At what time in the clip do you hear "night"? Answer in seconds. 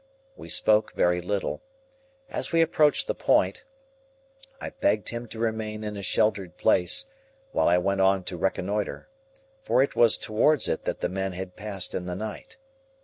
12.15-12.57